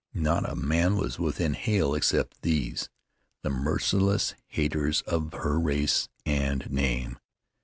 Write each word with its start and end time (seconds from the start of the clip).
Not 0.15 0.49
a 0.49 0.55
man 0.55 0.97
was 0.97 1.19
within 1.19 1.53
hail 1.53 1.93
except 1.93 2.41
these, 2.41 2.89
the 3.43 3.51
merciless 3.51 4.33
haters 4.47 5.01
of 5.01 5.31
her 5.31 5.59
race 5.59 6.07
and 6.25 6.67
name. 6.71 7.19